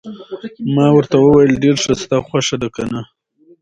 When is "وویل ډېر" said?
1.19-1.75